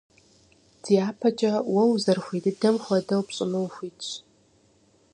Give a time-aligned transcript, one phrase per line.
[0.85, 4.09] ДяпэкӀэ, уэ узэрыхуей дыдэм хуэдэу пщӀыну ухуитщ.